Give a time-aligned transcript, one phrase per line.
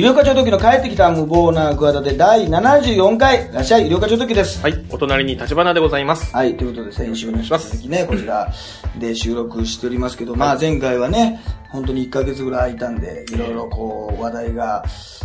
[0.00, 4.62] 医療課長時の帰ってきた無謀な桑田で第74回、いらっしゃい、医療課長時です。
[4.62, 6.34] はい、お隣に立花でございます。
[6.34, 8.50] はい、ということで、先週の続きね、こちら
[8.98, 14.82] で収録しておりますけど、まあ前回はね、本当に1ヶ月ぐらい空いたんで、いろいろこう、話題が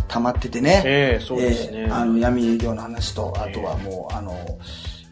[0.08, 0.82] 溜まっててね。
[0.84, 4.36] ええそうですねええあの、闇営業の話と、あとはもう、あの、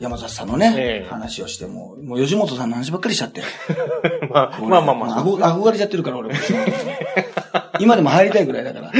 [0.00, 3.42] 山里さんのね、ええ話をしても、もう吉本さんの話ばっかりしちゃって。
[4.30, 5.24] まあ、まあまあまあ。
[5.24, 6.34] 憧憧れちゃってるから、俺も。
[7.78, 8.92] 今でも入りたいぐらいだから。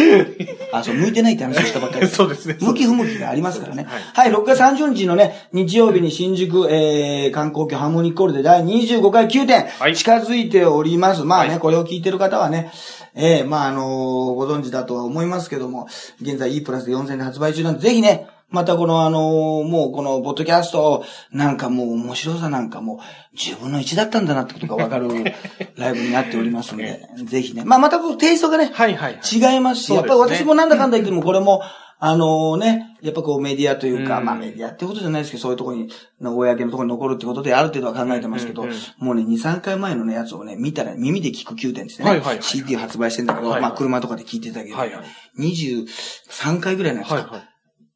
[0.72, 3.86] あ、そう、向いてないって話をしたばっかり そうですね向き不向きがありますからね。
[4.14, 11.22] はい、6月30日のね、日曜日に新宿、えー、観光局ハーモニックホールで第25回9点、はい近づいております。
[11.22, 12.70] まあね、はいこれを聞いてる方はね、
[13.14, 15.86] えー、まああのーご存知だとは思いますけども、
[16.20, 23.00] 現在 E プラスで4000円で発売中なんで、ぜひね、またこのあのーもうこのポッドキャスト、なんかもう面白さなんかも
[23.32, 25.08] う10分の1だったんだなってことがわかる
[25.76, 27.64] ライブになっておりますんで、ぜひね。
[27.64, 29.54] まあまたこうテイストがね、はいはいはい。
[29.54, 31.62] 違いますし、やっぱり私もなんだかんだ言ってもこれも、
[31.98, 35.88] あのね、やっぱこうメディアというか、うんまあメディアってことじゃないですけど、そういうところに、
[36.20, 42.08] の公のところに残るってことである程度は考えてますけど、うんうんもうね、2、3回前のね、やつをね、見たら耳で聞く9点ですね。
[42.08, 45.04] はいはいはい CD 発売してんだけど、はいはいまあ車とかで聞いてたけど、はいはい
[45.38, 47.53] 23回ぐらいのやつか、はいはい。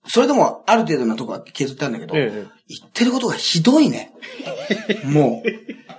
[0.09, 2.47] それでもある程度のとこは削ったんだけど、ええ。
[2.69, 4.13] 言ってることがひどいね。
[5.05, 5.49] もう、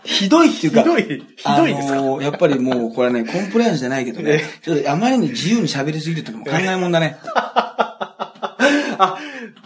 [0.03, 1.03] ひどいっていうか、ひどい。
[1.03, 1.93] ひどいですか？
[1.99, 7.17] あのーやっぱりもう、これはね、コンプライアンスじゃないけどね、ちょっとあまりに自由に喋りすぎるってのも考えもんだね。
[9.01, 9.17] あ、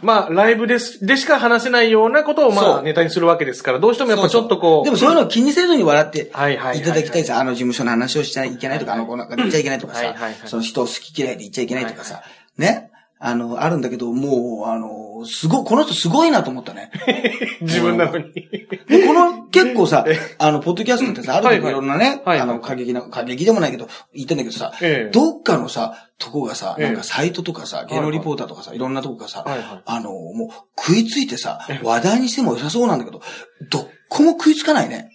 [0.01, 4.85] まあ、ライブです、でしか話せないようなことを、まそうあ、ネタにするわけですから、どうしてもやっぱちょっとこう。
[4.85, 6.79] でもそういうのを気にせずに笑ってはいはいはいはい。
[6.79, 7.33] いただきたいです。
[7.33, 9.29] あの事務所の話をしちゃいけないとか、あの子なん。
[9.29, 9.99] か言っちゃいけないとかさ。
[9.99, 12.21] はいはいはい、その人を好き嫌いで言っちゃいけないとかさ、
[12.57, 12.91] ね。
[13.25, 16.91] あの、あるんだけど、もう、あの、すごい、この人すごいなと思ったね。
[17.61, 18.33] 自分なのに。
[18.33, 20.05] で、この、結構さ、
[20.39, 22.39] あの、ポッドキャストってさ、ある程度いろんなね、はいはい。
[22.41, 25.09] あの、過激な、過激でもないけど、言ってんだけどさ、ええ。
[25.09, 26.85] どっかのさ、とこがさ、ええ。
[26.87, 29.81] なんかサイトとかさ、芸能リポーターとかさ、いろんなとこがさ、はいはい。
[29.85, 33.21] あの、もう、食いついてさ、話題にしても良さそうなんだけど、
[33.69, 35.11] どっこも食いつかないね。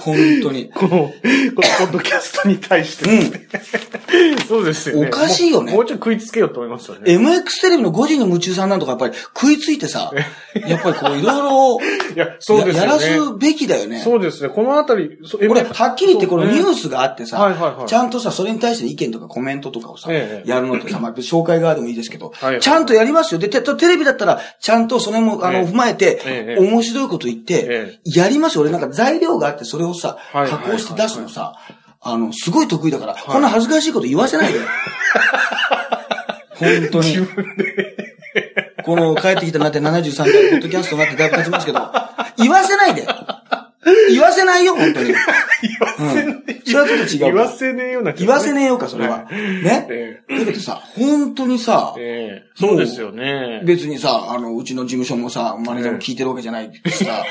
[0.00, 0.70] 本当に。
[0.70, 3.10] この、このポッドキャストに対して。
[3.10, 4.38] うん。
[4.46, 5.08] そうですよね。
[5.08, 7.12] おかしいよねもうもうちょい食いつけようと思いますよね。
[7.12, 10.12] MX テレビの5時に夢中さんなんとかやっぱり食いついてさ、
[10.54, 12.88] やっぱりこういろいいや、そうろですよね。
[12.90, 14.00] やらすべきだよね。
[14.00, 14.48] そうですね。
[14.48, 23.40] このあたり、そ俺、はっきり言ってこのニュース、スがあってさ、はいはいはいちゃんとさ、それに対して意見とかコメントとかをさ、ええやるのってさ、まあ、紹介側でもいいですけど、はいはいちゃんとやりますよ。
[23.40, 28.62] で、てテレビだったら、ちゃんとそれも、あの、ええ踏まえて、ええ面白いこと言って、えやりますよ。
[28.62, 31.54] 俺なんか材料があって、それをさ、はい加工して出すのさ、
[32.00, 34.60] あの、すごい得意だから、こんな恥ずかしいこと言わせないで。
[36.56, 37.16] 本当に。
[38.84, 41.80] この帰ってきたなって73回、ポッドキャストになってだいぶ経ちますけど、
[42.36, 43.06] 言わせないで。
[44.10, 45.06] 言わせないよ、本当に。
[45.12, 45.16] 言
[45.80, 46.43] わせねえ。
[46.66, 49.24] うんそれはちょっと違うか言わせねえような気が言わせねえよか、それは。
[49.30, 49.86] ね？
[49.90, 53.62] えだけどさ、本当にさ、ええそうですよね。
[53.64, 57.24] 別にさ、あの、うちの事務所もさ、マネージャーも聞いてるわけじゃないしさ、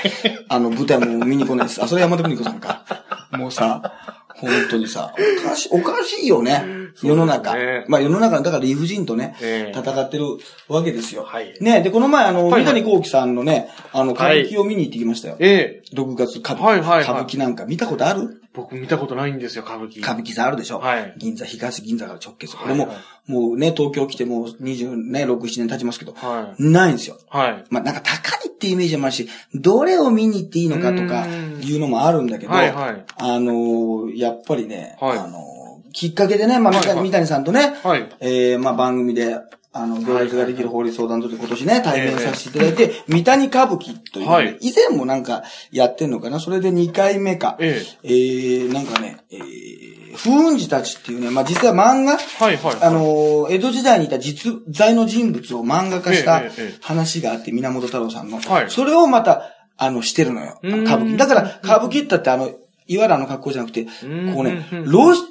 [0.50, 2.84] あの、舞台も見に来ないし、あ、それ山田邦子さんか。
[3.32, 3.94] もうさ、
[4.36, 5.14] 本当にさ、
[5.46, 6.64] おかしい、おかしいよね。
[7.02, 7.56] 世の中。
[7.88, 10.26] まあ世の中、だから理不尽とね、ええ戦ってる
[10.68, 11.24] わけですよ。
[11.24, 15.38] はいね、で、この前、あの、三谷幸喜さんのね、あの、歌舞伎を見に行ってきましたよ。
[15.40, 16.66] ええ6月歌舞伎。
[16.66, 18.42] はいはいはい歌舞伎なんか見たことある？
[18.54, 20.00] 僕見たことないんですよ、歌舞伎。
[20.00, 22.56] 歌舞伎座あるでしょはい銀座、東銀座から直結。
[22.56, 27.16] はいこれも、はいもうね、東京来てもう20ね、6、7年経ちますけど、はないんですよ。
[27.16, 27.20] い。
[27.30, 27.64] はい。
[27.70, 35.54] まあ、なんか高いってイメージもあるし、どれを見に行っていいのかとかうんいうのもあるんだけど、はいはいあのーやっぱりね、はいあのー
[35.94, 38.10] きっかけでね、まあ、三谷さんとね、はい。
[38.20, 39.38] えー、まあ、番組で、
[39.76, 46.40] あの、行列ができる法律相談所で今年ね、対面させていただいて、三谷歌舞伎という、ねはい以前もなんかやってんのかな？
[46.40, 47.58] それで2回目か。
[47.60, 52.76] ええー、なんかね、えー、風雲児たちっていうね、まあ、実は漫画、はいはい。
[52.82, 56.44] あのー、江戸時代にいた実在の人物を漫画化した
[56.82, 58.40] 話があって、源太郎さんの。
[58.40, 60.60] はいそれをまた、あの、してるのよ。
[60.62, 61.18] 歌舞伎。
[61.18, 62.48] だから、歌舞伎ってってあの、
[62.86, 65.22] いわゆるあの格好じゃなくて、こんうねロシ、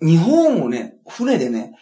[0.00, 1.72] 日本をね、船でね、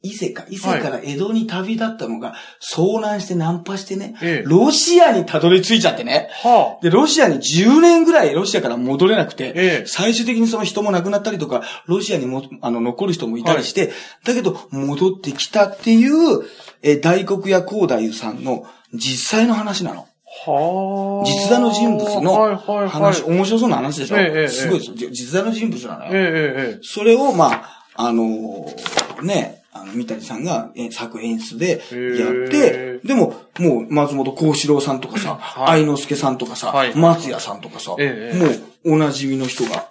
[0.00, 6.28] 伊勢か、伊勢から江戸に旅立ったのが、遭難してナンパしてね、ええロシアにたどり着いちゃってね。
[6.44, 13.90] はで、ロシアに10年ぐらいロシアから戻れなくて、ええ最終的にその人も亡くなったりとか、ロシアにも、あの、残る人もいたりして、
[14.24, 16.44] だけど、戻ってきたっていう、
[16.82, 20.06] えー大黒屋光太夫さんの実際の話なの。
[20.46, 20.50] あ。
[20.50, 21.26] はあ。
[21.26, 22.88] 実在の人物はいのはいはい。
[22.88, 24.96] 話、面白そうな話でしょ、ええええすごいですよ。
[24.96, 26.10] じ実在の人物なのよ。
[26.12, 38.46] ええええそれを、まあ、あのーね、あの、三谷さんがえ作演出でやってへ、でも、もう、松本幸四郎さんとかさ、はい愛之助さんとかさ、はい松屋さんとかさ、ええも
[38.92, 39.88] う、お馴染みの人が、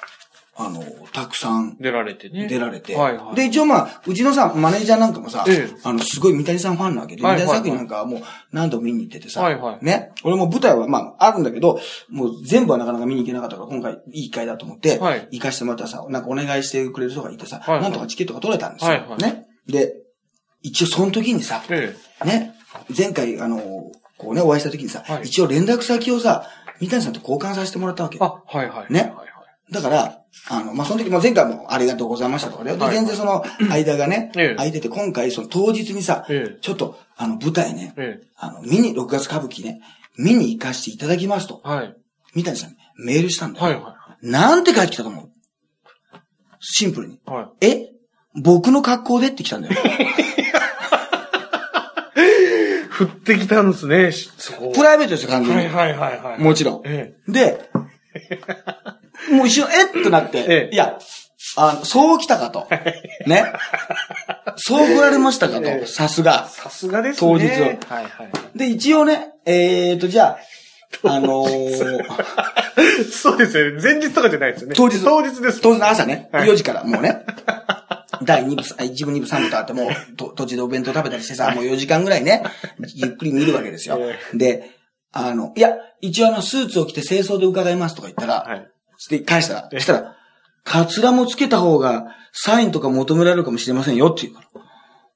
[0.59, 0.83] あの、
[1.13, 2.47] たくさん出られてね。
[2.47, 2.95] 出られて。
[2.95, 3.35] はいはい。
[3.35, 8.21] で、一応まあ、うちのさ、マネージャーなんかもさ、ええあの、すごい三谷さんファンなわけで、はいはい三谷作品なんかはもう
[8.51, 10.13] 何度も見に行っててさ、はいはいね。
[10.23, 18.91] 俺も舞台はまあ、あるんだけど、もう全部はなかなか見に行けなかったから、今回いい機会だと思って、はい行かしてもらったらさ、なんかお願いしてくれる人がいてさ、はいはいなんとかチケットが取れたんですよ。
[18.91, 19.46] はいはいね。
[19.67, 19.93] で、
[20.61, 22.55] 一応その時にさ、えね、
[22.95, 26.49] 前回、あの、こうね、お会いした時にさ、はい一応連絡先をさ、
[26.79, 28.23] 三谷さんと交換させてもらったわけえ。。
[28.23, 28.93] あ、はいはい。
[28.93, 29.27] ねはいはい
[29.69, 32.77] だから、あの、まあ、その時も前回もありがとうございましたとかね。
[32.77, 39.81] で、はい全然その間がね、ええ空いてて、今回その当日にさ、ええちょっと、あの、舞台ね、えあの、見に、6月歌舞伎ね、
[40.17, 41.67] 見に行かせていただきますと、え。
[41.67, 41.95] はい。
[42.33, 43.65] 三谷さんにメールしたんだよ。
[43.65, 45.31] はいはなんて書いてきたと思う？
[46.61, 47.15] シンプルに。
[47.15, 47.19] い。
[47.25, 47.65] はい。
[47.67, 47.89] え？
[48.41, 49.75] 僕の格好でって来たんだよ。
[52.99, 54.71] 降ってきたんですね、しそこ。
[54.75, 55.65] プライベートですよ、完全に。
[55.67, 56.39] はいはいはいはい。
[56.39, 56.81] もちろん。
[56.85, 57.69] えで、
[59.31, 60.03] もう一瞬、えっ？
[60.03, 60.97] となって、ええいや、
[61.57, 62.67] あの、そう来たかと。
[63.27, 63.53] ね？
[64.55, 65.87] そう来られましたかええと。
[65.87, 66.61] さすがえ。。
[66.61, 67.31] さすがですね。
[67.31, 68.23] 当日はいは
[68.55, 68.57] い。
[68.57, 70.37] で、一応ね、えーと、じゃ
[71.03, 72.03] あ、あのー、
[73.11, 73.81] そうですよね。
[73.81, 74.75] 前日とかじゃないですよね。
[74.75, 75.61] 当日当日です。
[75.61, 77.23] 当日の朝ね、はい4時からもうね、
[78.23, 82.43] 第2部、1部、2部、3部とあってもう、と途中でお弁当食べたりしてさ、もう4時間ぐらいね、
[82.95, 84.37] ゆっくり見るわけですよえ。
[84.37, 84.71] で、
[85.11, 88.67] あの、いや、一応あの、スーツを着て清掃で伺いますとか言ったら、はい。
[89.09, 90.15] で、返したら、したら、
[90.63, 94.47] カツラもつけた方が、サインとか求められるかもしれませんよって言うから。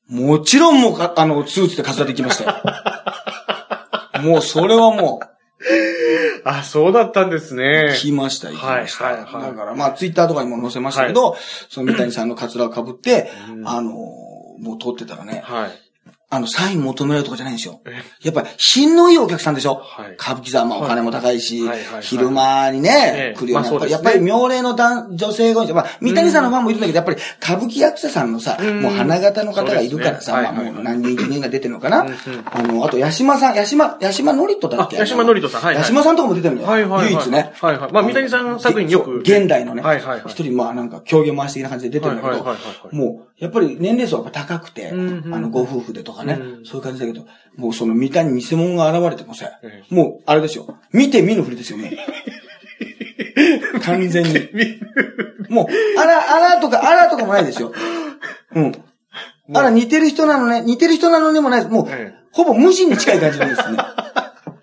[0.08, 4.22] もちろんもうか、あの、スーツでカツラできましたよ。
[4.24, 5.22] もう、それはも
[6.44, 7.94] あ、そうだったんですう、ね。
[7.96, 9.06] 来ました、行きました。
[9.06, 11.38] はいはいはいだから、まあ、ツイッターとかにも載せましたけど、
[11.70, 15.91] その三谷さんのカツラを被って、うんあの、もう撮ってたらね、はい。
[16.34, 17.82] あの、サイン求めるとかじゃないんですよ。
[17.86, 25.66] えやっぱり、品のいいお客さんでしょはい歌舞伎座はまあお金も高いしはいはいはいは、い昼間にえねえ、来るようになまあねやっぱり妙齢の男女性が。
[25.74, 34.98] まあ、三谷さんのファンもいるんだけど、やっぱり歌舞伎役者さんのさ、うんもう花形の方がいるからさ、ねまあもう何人人が出てるのかなうんうんあの、あと、八島さん、八島、八島のりとだっけ？
[34.98, 36.70] あ八島のりとさんはいはい八島さんとかも出てるんだよ。
[36.70, 37.14] はいはいはい。
[37.14, 37.52] 唯一ね。
[37.62, 37.92] はいはい。
[37.92, 39.20] まあ、三谷さん作品よく。
[39.20, 39.82] 現代のね。
[39.82, 40.22] はいはいはい。
[40.28, 45.04] 一人、まあなんか、狂言回し的な感じで出てるんだけどはいはいはいはい、もう、やっぱり年齢層がやっぱ高くて、あうんう
[45.38, 47.26] んの、ご夫婦でとかねう、んそういう感じだけど、
[47.58, 50.78] もうその三谷偽物が現れてもさえ、もう、あれですよ。
[50.94, 51.88] 見て見ぬふりですよ、も
[53.76, 53.80] う。
[53.82, 54.30] 完全に。
[55.50, 55.68] もう、
[56.00, 57.74] あら、あらとか、あらとかもないですよ。
[58.56, 58.72] うん。
[59.54, 61.72] あら、似てる人なのね、似てる人なのねもないです。
[61.74, 63.78] もう、ええほぼ無視に近い感じなんですね。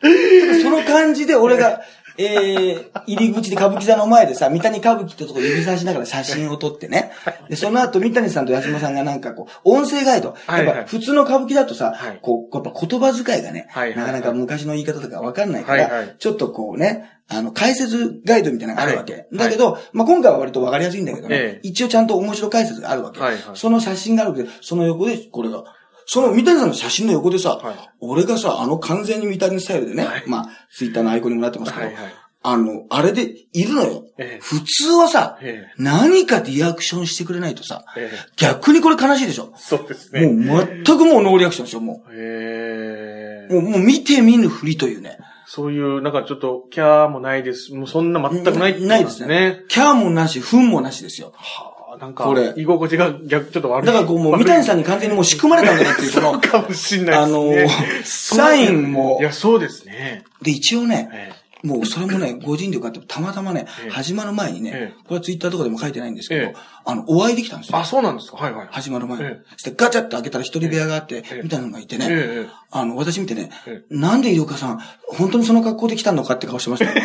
[0.63, 1.83] その感じで俺が、
[2.19, 7.13] えー、入り口で歌舞伎座の前でさ、三谷歌舞伎ってとこ指さしながら写真を撮ってね。
[7.49, 10.35] で、その後三谷さんと八島さんがなんかこう、音声ガイド。
[10.47, 19.13] はいはいやっぱ普通の歌舞伎だとさ、はいこう、やっぱ言葉遣いがね、はいはいはいなかなか昔の言い方とかわかんないから、はいはいちょっとこうね、あの、解説ガイドみたいなのがあるわけ。
[19.13, 23.21] はいだけど、まあ、今回は割とわかりやすいんだけどね、ええ一応ちゃんと面白解説があるわけ。
[23.21, 25.65] はいはいその写真があるわけで、その横でこれが、
[26.11, 32.15] その三谷さんの写真の横でさ、はい俺がさ、あの完全に三谷スタイルでね、はいまあ、ツイッターのアイコンにもなってますけど、はいはい。
[32.43, 34.05] あの、あれでいるのよ。
[34.17, 39.53] ええ普通はさ、ええ何かリアクションしてくれないとさ、ええ逆にこれ悲しいでしょ。
[39.57, 40.27] そうですね。
[40.29, 42.11] もう全くもうノーリアクションですよ、もう。
[42.13, 45.19] ええもう、もう見て見ぬふりというね。
[45.47, 47.75] そういう、なんかちょっと、キャーもないです。
[47.75, 49.65] もうそんな全くないってことないですね。
[49.69, 51.33] キャーもなし、フンもなしですよ。
[51.35, 51.68] はあ、
[51.99, 52.25] なんか、
[52.57, 53.87] 居心地が逆、ちょっと悪い。
[53.87, 58.41] だからこう、もう三谷さんに完全にもう仕組まれたんだなっていう、この、かもしんないあですね。
[58.41, 60.25] の、サインもい、や、そうですね。
[60.43, 61.33] で、一応ね、え
[61.65, 67.85] もうそれもね、ご人力あって、たまたまねええ、始まる前にねええ、これはツイッターとかでも書いてないんですけどええ、あの、お会いできたんですよあ、。
[67.85, 68.69] そうなんですかはいはい。
[68.71, 69.43] 始まる前にええ。
[69.53, 74.79] そしてガチャって開けたら一人部屋があってええ、みたいなのがいてえね、ええあの、私見てねえ、なんで井岡さん、
[75.09, 77.03] 本当にその格好で来たのかって顔してましたよ。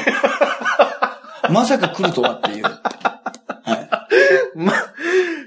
[1.49, 2.63] まさか来るとはっていう。
[4.55, 4.93] はまあ、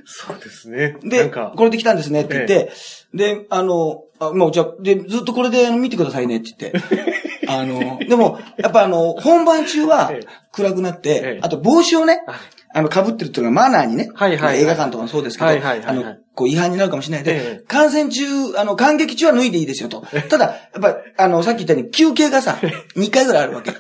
[0.05, 0.97] そうですね。
[1.03, 1.09] い。
[1.09, 2.73] で、これで来たんですねって言って、
[3.15, 6.81] で、あの、あもうじゃあで、ずっとこれで見てくださいねって言って。
[7.49, 12.37] あの、でも、やっぱあの、本番中はええ暗くなって、ええあと帽子をね、はい
[12.77, 14.61] あの、被ってるっていうのはマナーにね、はいはいはい。
[14.61, 16.05] 映画館とかもそうですけど、はいはいはいはい。
[16.05, 17.25] あの、こう違反になるかもしれない。
[17.25, 17.65] で、ええ。
[17.67, 18.23] 観戦中、
[18.59, 20.05] あの、観劇中は脱いでいいですよと。
[20.29, 22.59] ただ、やっぱ、あの、さっき言ったように休憩がさ、
[22.97, 23.71] 2回ぐらいあるわけ。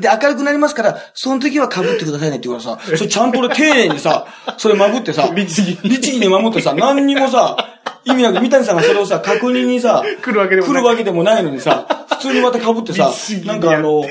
[0.00, 4.26] で、明るくなりますから、その時は被ってくださいねって言うからさ、それちゃんと俺丁寧にさ、
[4.58, 5.88] それまぶってさ、律儀に。
[5.88, 7.56] 律儀に守ってさ、何にもさ、
[8.04, 10.74] 意味なく、三谷さんがそれをさ、 確認にさ、来るわけでもない。
[10.74, 13.12] 来るわけでもないのにさ、普通にまた被ってさ
[13.44, 14.04] なんかあの、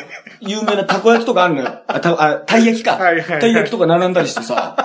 [0.45, 1.79] 有名なたこ焼きとかあるのよ。
[1.87, 2.93] あ、た、あ、たい焼きか。
[2.93, 4.75] はいはいはいたい焼きとか並んだりしてさ、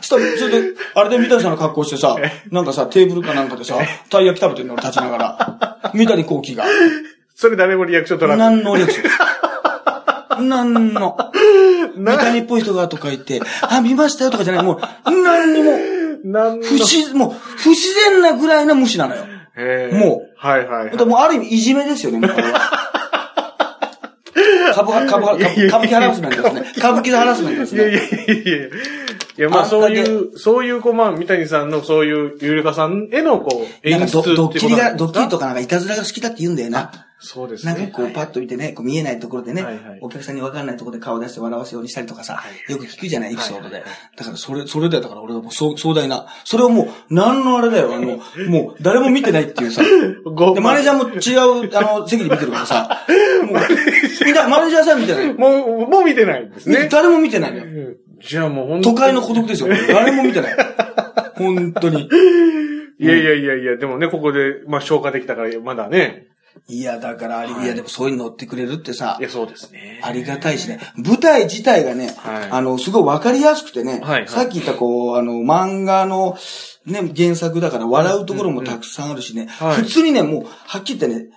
[0.00, 2.16] したら、それで、あれで三谷さんの格好してさ、
[2.50, 3.76] なんかさ、テーブルかなんかでさ、
[4.10, 5.90] たい焼き食べてんの俺立ちながら。
[5.94, 6.64] 三谷幸喜が。
[7.34, 8.54] それ誰もリアクション取らない。
[8.56, 10.48] 何のリアクション？
[10.48, 11.16] なんの？
[11.96, 14.64] な三谷っぽい人がとか言って、あ、見ましたよとかじゃない。
[14.64, 15.72] もう、なんにも、
[16.24, 16.66] なんの？
[16.66, 19.24] 不自、もう、不自然なぐらいの無視なのよ。
[19.56, 20.90] へーもうはいはいはい。
[20.92, 22.91] だからもうある意味いじめですよね、もうこれは。
[24.74, 26.72] 株は、株は、株歌舞伎ハラスメントですね。
[26.76, 27.96] 歌舞伎ハラスメントですいやいね。
[27.96, 28.66] やいやいや
[29.38, 35.40] いや、まあそういう、そういう、こう、まあ、三谷さんのそういう、ゆりかさんへの、こう、演出っていうことドドッキリが、ドッキリとか。
[35.40, 37.06] かなんかいたずらが好きだって言うんだよな。
[37.24, 37.72] そうですね。
[37.72, 39.64] なんかこうパッと見てね、こう見えないところでね
[40.00, 43.84] お客さんに分かんないところで顔出して笑わせようにしたりとかさはい、よく聞くじゃない、エピソードで。
[44.16, 45.02] だからそれ、それだよ。
[45.04, 46.26] だから俺はもう壮壮大な。
[46.44, 47.94] それをもう、なんのあれだよ。
[47.94, 48.18] あの、
[48.50, 49.82] もう誰も見てないっていうさ。
[50.24, 53.06] ごで、マネージャーも違う、あの、席で見てるからさ。
[53.46, 53.56] もう、
[54.24, 55.34] みんな、マネージャーさん見てない。
[55.34, 56.88] もう、もう見てないんですね。
[56.90, 57.64] 誰も見てないのよ。
[57.64, 59.68] うんじゃあもう本当に都会の孤独ですよ。
[59.68, 60.56] 誰も見てない。
[61.34, 62.08] 本当に。
[62.98, 66.28] いやいやいやいや、でもね、ここで、まあ消化できたから、まだね。
[66.68, 70.00] いや、だからあり、はいいや、でもそういうの乗ってくれるってさい、や、そうですね。
[70.04, 70.78] ありがたいしね。
[70.96, 76.36] 舞台自体がね、はいあの、すごいわかりやすくてね、はいはいさっき言ったこう、あの、漫画の、
[76.86, 81.30] ね、原作だから笑うところもたくさんあるしね、はい普通にね、もう、はっきり言ってね、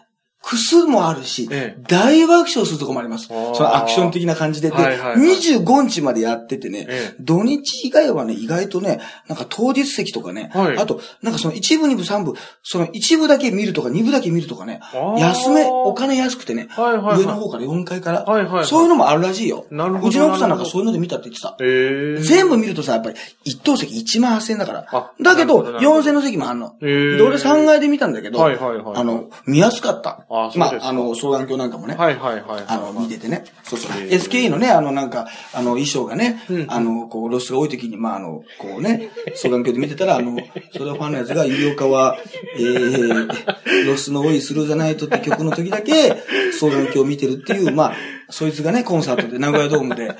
[0.48, 3.28] クスもあるし、ええ大爆笑するとこもあります。
[3.28, 4.70] そのアクション的な感じで。
[4.70, 14.82] で、はいはいはい25日までやっててね、ええ土日以外はね、意外とね、なんか当日席とかね、はいあと、なんかその一部、二部、三部、その一部だけ見るとか二部だけ見るとかね
[15.18, 19.66] 安め、お金安くてね、はいはいはい上の方から4階から、はいはいはいそういうのもあるらしいよ。
[19.72, 21.58] なるほどうちの奥さんなんかそういうので見たって言ってた。
[21.60, 25.12] ええ全部見るとさ、やっぱり一等席1万8000円だからあ。
[25.22, 26.76] だけど、なるほどなるほど4000の席もあんの。
[26.80, 30.26] で、俺3階で見たんだけど、はいはいはいあの、見やすかった。
[30.44, 31.96] あまあ、あの、双眼鏡なんかもね。
[31.96, 32.64] はいはいはいはい。
[32.68, 33.46] あの、見ててね。
[33.64, 33.92] そうそう。
[33.92, 40.38] SKE のね、あの、なんか、あの、衣装がねうん、あの、こう、露出が多い時に、まあ、あの、こうね、双眼鏡で見てたら、あの、
[40.74, 42.18] それをファンのやつが、有料化は、
[42.58, 46.16] えー、露出の多いスルーザナイトって曲の時だけ、
[46.52, 47.96] 双眼鏡を見てるっていう、まあ、
[48.30, 50.16] そいつがね、コンサートで名古屋ドームで、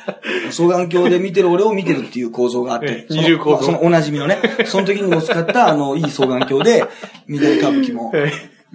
[0.52, 6.86] 双眼鏡で見てる俺を見てるっていう構造があってえ、二重構造そのおなじみのね、その時にも使った、あの、いい双眼鏡で、
[7.28, 8.12] 緑歌舞伎も、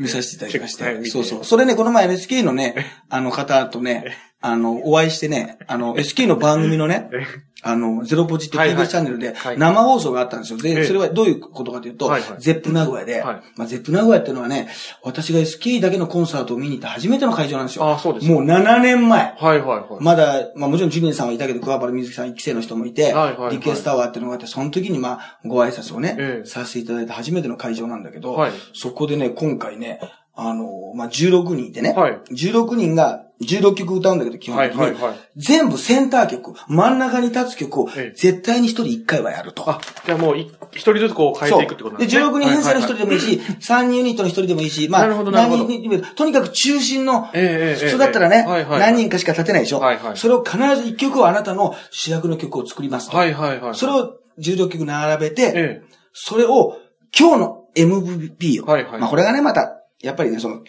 [0.00, 0.85] 見させていただきまして。
[0.85, 1.45] はい見てそうそう。
[1.45, 7.11] それね、この前 NSK のね、あの方とね、あの、お会いしてね、あの、SK の番組のね、
[7.62, 10.59] あの、ゼロポジって TBS チャンネルではい生放送があったんですよ。
[10.64, 10.75] ええ。
[10.76, 13.42] で、それはどういうことかというとゼップ名古屋で、はい。
[13.56, 14.68] まあ、ゼップ名古屋っていうのはね、
[15.02, 17.87] 私が SK だけのコンサートを見に行った初めての会場なんですよ。
[17.87, 19.35] あそうですかもう7年前。
[19.37, 20.02] はいはいはい。
[20.02, 23.14] まだ、まあもちろんジュニアさんはいたけど、桑原瑞希さん一期生の人もいて、
[23.50, 26.49] リクエストタワーっていうのがあって、その時にまあ、ご挨拶をね、ええ。
[26.49, 28.52] させていただいた初めての会場なんだけど、はい。
[28.73, 30.00] そこでね、今回ね、
[30.42, 32.20] あの、まあ16人いてね、はい。
[32.30, 35.18] 16人が16曲歌うんだけど、基本的に、はいはいはい。
[35.37, 38.16] 全部センター曲、真ん中に立つ曲をええ。
[38.16, 39.68] 絶対に一人一回はやると。
[39.68, 42.25] あ、じゃあもうい、一人ずつこう変えていくってことなんで、ですね。
[42.25, 43.16] 16人編成の一人はいでもい。
[43.16, 45.64] いし、3人ユニットの一人でもいいし、まあ、なるほどなるほど。
[45.64, 50.16] 何人とにかく中心の、普通だったらね、何人かしか立てないでしょ、はいはい。
[50.16, 53.16] それを必ず一曲をあなたの主役の曲を作りますと。
[53.16, 53.75] はいはいはい。
[53.75, 55.82] それを16曲並べて、え
[56.12, 56.78] それを
[57.18, 59.00] 今日の MVP を、はいはい。
[59.00, 60.62] まあこれがね、また、やっぱりね、その、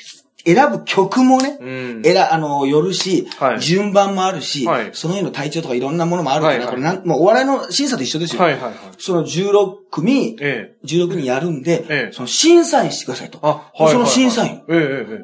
[0.45, 1.93] 選ぶ曲もね、え。
[1.93, 2.03] うん。
[2.03, 8.41] 選、あの、よるし、はい順番もあるし、はいその日の体調とかいろんなものもあるから、はいはいこれなん、もうお笑いの審査と一緒ですよ。
[8.41, 8.73] はいはいはい。
[8.97, 10.85] その16組、ええ。
[10.85, 13.39] 16人やるんで、ええその審査員してくださいと。
[13.41, 13.91] あ、はい。
[13.91, 14.63] その審査員。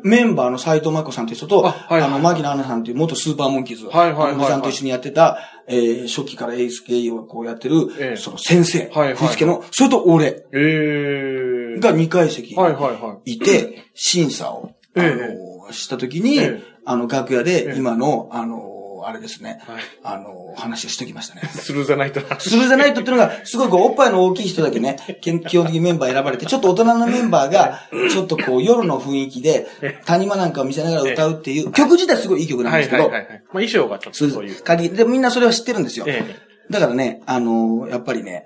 [0.03, 3.87] メンバーの斎藤真子さんという人と、あはいはいあの、牧野アナさんという元スーパーモンキーズ。
[3.87, 11.46] はいはいはいさんと一緒にやってた、えー、初期からエース K をこうやってる、ええその先生、はいはい振付の、それと俺ええ。
[11.79, 21.41] が2階席はいて、審査を、あえの、したときに、ええあの、楽屋えでえ今の、あの、あれですね、はいあの、話をしてきましたね。
[21.51, 22.39] スルーザナイトな。
[22.39, 29.67] スルーザナイトっていうのが、すごいこう、おっぱいの大きい人だけね、基本的にメンバー選ばれて、 ちょっと大人のメンバーが、ちょっとこう、夜の雰囲気で、
[30.05, 33.29] 谷間なんかを見せながら歌うっていう、曲自体すごいいい曲なんはいですけど、はいはいはい。
[33.29, 34.63] まあ衣装がちょっとそういう。
[34.63, 36.05] 鍵、で、みんなそれは知ってるんですよ。
[36.07, 36.47] ええ。
[36.69, 38.45] だからね、あのやっぱりね、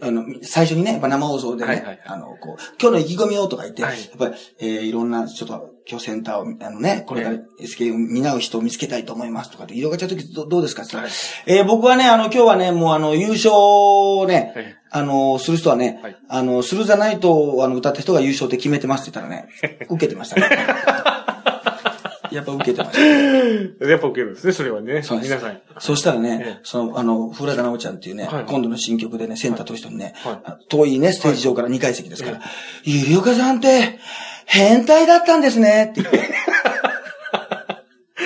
[0.00, 3.98] あの、最初にね、やっぱ生放送でね、はいはいあの、こう、今日の意気込みをとか言って、はい。
[4.00, 10.82] やっぱり、えーいろんな、ちょっと、今日センターを、あのね、これから SK を担う人を見つけたいと思いますとかって、色がちゃうときどどうですか？
[10.82, 11.14] って言ったら、
[11.58, 16.16] えー僕はね、あの、今日はね、もうあの、優勝をね、ええあの、する人はね、はい。
[16.28, 19.48] あの、スルーザナイトをあの歌った人が優勝って決めてますって言ったらね、
[19.88, 20.48] 受けてましたね。
[22.32, 23.86] やっぱ受けてました。
[23.86, 25.02] やっぱ受けるんですね、それはね。
[25.02, 25.60] そうです皆さん。
[25.78, 30.14] そしたらね、ええその、あの、古田直ちゃんっていうね、はい今度の新曲でね、センターという人にね、
[30.68, 32.40] 遠いね、ステージ上から2階席ですから、
[32.84, 33.98] ゆりおかさんって、
[34.46, 36.51] 変態だったんですね、って言って。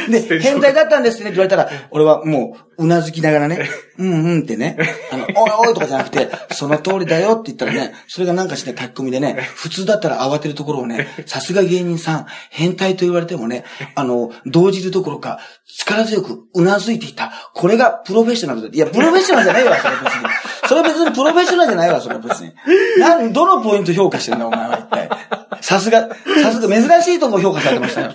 [0.10, 4.76] で、変態だったんですねって言われたら、俺はもう、うなずきながらね、 うんうんってね、
[5.10, 15.40] あの、おいおいとかじゃなくて、その通りだよって言ったらね、それがなんかして書き込みでね、普通だったら慌てるところをね、さすが芸人さん、変態と言われてもね、あの、動じるどころか、
[15.78, 17.50] 力強くうなずいていた。
[17.54, 18.68] これがプロフェッショナルだ。
[18.72, 20.26] いや、プロフェッショナルじゃないわ、それ別に。
[20.68, 22.52] それ別にプロフェッショナルじゃないわ、それ別に。
[22.98, 25.08] なん、どのポイント評価してんだ、お前は一体。
[25.60, 26.08] さすが、
[26.42, 28.12] さすが珍しいとこ評価されてましたよ。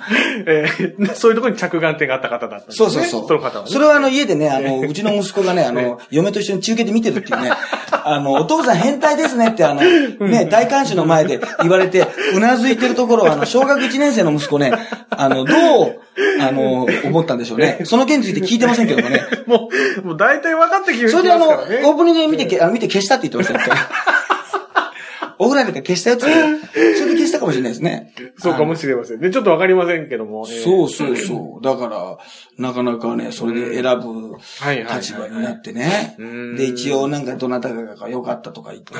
[0.48, 2.76] えーそういうところに着眼点があった方だったんですね。
[2.76, 3.28] そうそうそう。
[3.28, 3.72] その方はね。
[3.72, 7.52] それはあの家でね、あの、うちの息子がね、あの、嫁と一緒に中継で見てるっていうね、
[7.92, 14.72] あの、お父さん変態ですねってあの、ね、大観衆の前で言われて、うなずいてるところをあの、小学1年生の息子ね、
[15.10, 16.00] あの、どう、
[16.42, 17.80] あの、思ったんでしょうね。
[17.84, 19.22] その件について聞いてませんけどもね。
[19.52, 19.70] も
[20.04, 23.76] う、もう大体分かってきてそれであの、オープニングで見てけ、あの見て消したって言ってましたよ。
[25.44, 26.22] お風呂入れて消したやつ？
[26.22, 28.14] それで消したかもしれないですね。
[28.38, 29.32] そうかもしれませんね。
[29.32, 30.46] ちょっと分かりませんけども。
[30.48, 31.66] えーそうそうそう。
[31.66, 32.18] だから、
[32.60, 34.38] なかなかね、それで選ぶ
[34.94, 36.56] 立場になってねうん。
[36.56, 38.94] で、一応なんかどなたかが良かったとか言って。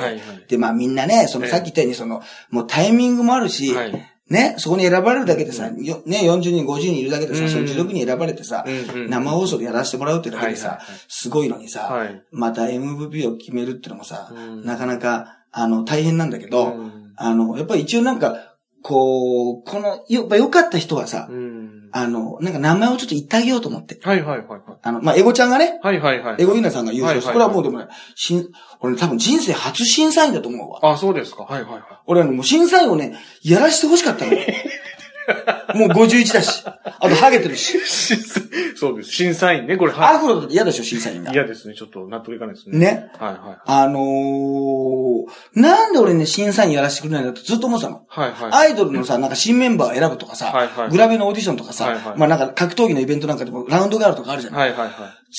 [0.48, 7.48] で、まあみんなね、そのええさっき言ったように、その、もうタイミングもあるしはい、ね、そこに選ばれるだけでさ、よね、40人、50人いるだけでさ、うん。
[7.50, 17.12] その16人選ばれてさうんうん、生放送でやらせてもらうってだけでさはいはいはい、すごいのにさはい、また MVP を決めるってのもさうん、なかなか、あの、大変なんだけど、うん。
[17.16, 18.51] あの、やっぱり一応なんか、
[18.82, 21.88] こう、この、やっぱ良かった人はさ、うん。
[21.92, 23.98] あの、なんか名前をちょっと言ってあげようと思って。
[24.02, 24.60] はいはいはいはい。
[24.82, 26.42] あの、まあ、エゴちゃんがね、はいはいはい。
[26.42, 28.48] エゴユナさんが優勝して、はいはいこれはもうでもね、しん、
[28.80, 30.92] 俺多分人生初審査員だと思うわ。
[30.92, 31.44] あ、そうですか。
[31.44, 31.82] はいはいはい。
[32.06, 34.32] 俺あの、もう審査員をね、やらしてほしかったの。
[35.74, 36.62] もう51だし。
[36.64, 37.78] あと、ハゲてるし。
[38.76, 39.10] そうです。
[39.10, 41.32] 審査員ね、これ、アはフロだって嫌でしょ、審査員が。
[41.32, 41.74] 嫌ですね。
[41.74, 42.78] ちょっと納得いかないですね。
[42.78, 43.10] ね。
[43.18, 43.58] はいはい。
[43.64, 45.24] あのー、
[45.54, 48.02] なんで俺ね、審査員やらせてくれないんだってずっと思ってたの。
[48.08, 48.50] はいはい。
[48.52, 54.70] アイドルのさ、なんか新メンバー選ぶとかさ、はいはいグラビアのオーディションとかさ、はいはいまあなんか格闘技のイベントなんかでもラウンドガールとかあるじゃない。
[54.70, 54.92] はいはいはい。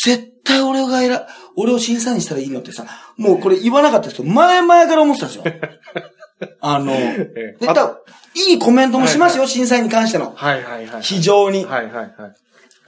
[0.06, 1.22] 絶対俺が選、
[1.56, 2.86] 俺を審査員にしたらいいのってさ、
[3.18, 5.44] もうこれ言わなかったですけど、前々から思ってたんですよ。
[6.62, 7.98] あの、えで、だ
[8.36, 10.34] いいコメントもしますよ、審査員に関しての。
[10.36, 11.02] はいはいはい。
[11.02, 11.66] 非常に。
[11.66, 12.14] はいはいはい。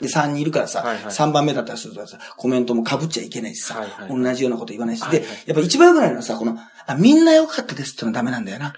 [0.01, 5.01] で、3人いるからさ、はいはい3番目だったりするとさ、コメントも被っちゃいけないしさ、はいはい同じようなこと言わないし。
[5.01, 8.73] ではいはい、やっぱ一番良くないのはさ、この、あ、みんな良かったですってのはダメなんだよな。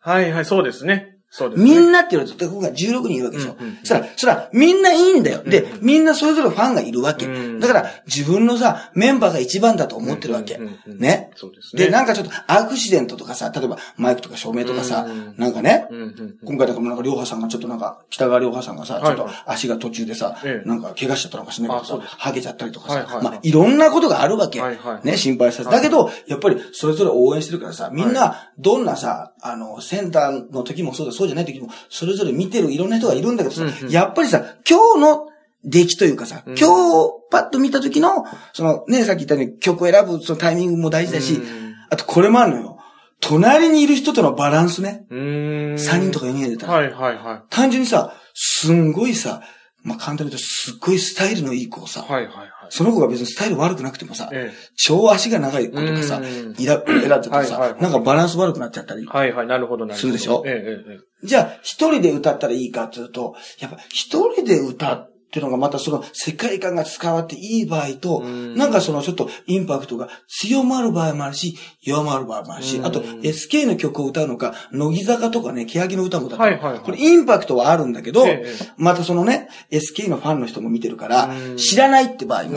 [0.00, 1.15] はいはい、そうですね。
[1.36, 1.70] そうですね。
[1.70, 2.74] みんなって言われると、ここが16
[3.08, 3.56] 人いるわけでしょ。
[3.60, 5.42] うんうんそしたら、そしたら、みんないいんだよ。
[5.42, 7.26] で、うんみんなそれぞれファンがいるわけ。
[7.26, 10.58] うんだから、自分のさ、メンバーが一番だと思ってるわけ。
[10.86, 11.30] ね。
[11.36, 11.84] そうですね。
[11.84, 24.60] で、なんかちょっとアクシデントとかさ、例えばマイクとか照明とかさ、うんなんかね、うんうんうん今回だからなんか、りょうはさんがちょっとなんか、北川りょうはさんがさ、はいちょっと足が途中でさ、ええなんか怪我しちゃったのかしらないけどさハゲちゃったりとかさ、はいはいはいまあ、いろんなことがあるわけ。
[24.60, 35.28] はいはいね、心配させだけど、やっぱりそれぞれ応援してるからさ、みんな、どんなさ、あの、センターの時もそうだ、そうじゃない時も、それぞれ見てるいろんな人がいるんだけどさ、うんうんやっぱりさ、今日の
[35.64, 36.68] 出来というかさ、うん今
[37.08, 42.78] 日パッと見た時の、そのね、さっき言ったように曲を選ぶそのタイミングも大事だし、うんあとこれもあるのよ。
[43.20, 45.06] 隣にいる人とのバランスね。
[45.10, 45.74] うーん。
[45.74, 46.72] 3人とか4人で出たら。
[46.74, 49.40] はいはいは単純にさ、すんごいさ、
[49.86, 52.12] まあ、簡単に言うとすっごいスタイルのいい子をさ、い。
[52.12, 52.48] はいはいはい。
[52.70, 59.06] その子が別にスタイル悪くなくてもさ、え超足が長い子とかさうん、いら、選んでたらさはいはいは、いなんかバランス悪くなっちゃったりえ。。
[59.06, 60.00] はいはい、なるほどなるほど。
[60.00, 60.42] するでしょ？
[60.44, 61.26] ええええええ。
[61.26, 82.50] じゃあ、一人で歌ったらいいかっていうと、やっぱ一人で歌っていうのがまたその世界観が伝わっていい場合と、うんなんかそのちょっとインパクトが強まる場合もあるし、弱まる場合もあるし、うんあと SK の曲を歌うのか、乃木坂とかね、欅の歌も歌うはいはいはいこれインパクトはあるんだけど、ええまたそのね、SK のファンの人も見てるからう、ん知らないって場合も。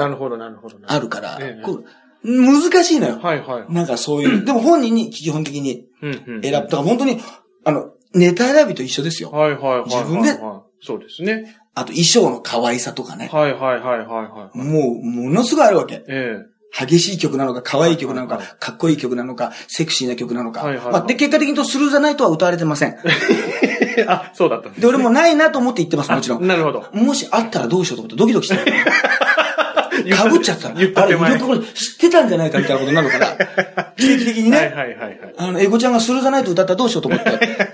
[0.87, 1.39] あるから
[2.23, 3.19] 難しいのよ。
[3.19, 3.73] はいはい。
[3.73, 5.85] なんかそういう、でも本人に基本的に。
[6.01, 6.41] 選ぶ。
[6.51, 7.19] だから本当に、
[7.63, 9.31] あの、ネタ選びと一緒ですよ。
[9.31, 9.89] はいはいはいはい。
[9.89, 10.69] 自分ではい。
[10.81, 11.57] そうですね。
[11.79, 13.29] あと衣装の可愛さとかね。
[13.31, 14.57] はいはいはいはいはい。
[14.57, 16.03] もう、ものすごいあるわけ。
[16.07, 16.45] え
[16.77, 20.61] 激しい曲なのか、可愛い曲なのかかっこいい曲なのか、セクシーな曲なのか。
[20.61, 22.97] はいはいはいまあ、で、結果的にとスルーザナイトは歌われてません。
[23.97, 24.05] え。
[24.07, 26.45] あ、そうだったんですで、俺もないなと思って言ってます、もちろん。
[26.45, 26.85] なるほど。
[26.91, 30.75] もしあったらどうしようと思ってドキドキしてかぶっちゃったら。
[30.75, 33.35] あれ、言った手前よくこれ知ってたんじゃないかみたいなことになるから、
[33.97, 35.17] 奇跡的にね、はいはいはいはい。
[35.37, 37.29] あの、エゴちゃんがスルーザナイト歌ったらどうしようと思って、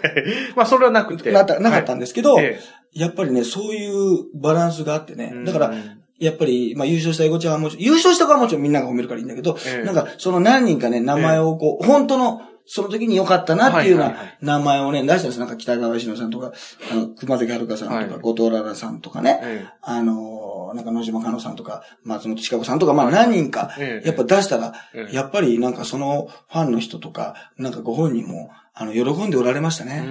[0.55, 1.31] まあ、それはなくて。
[1.31, 2.59] なったなかったんですけど、はいえ
[2.95, 5.45] やっぱりね、そういうバランスがあってねえ。
[5.45, 5.73] だから、
[6.17, 15.39] やっぱり、まあ優勝したエゴちゃんはもちろん、優勝した子はもちろんみんなが褒めるからいいんだけど、ええなんかその何人かね、名前をこう、本当の、その時に良かったなっていうような名前をね、出したんです。
[15.39, 16.51] なんか北川石野さんとか、
[16.91, 18.07] あの、熊崎遥さんとか、はい。
[18.19, 24.07] 後藤ララさんとかね、えあのー、なんか野島香乃さんとか、松本千佳子さんとか、まあ何人かえ、え。
[24.07, 25.15] やっぱ出したらえ、え。
[25.15, 30.03] やっぱりなんかそのファンの人とか、なんかご本人も、あの、喜んでおられましたね。